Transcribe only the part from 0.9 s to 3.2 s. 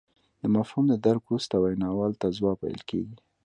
درک وروسته ویناوال ته ځواب ویل کیږي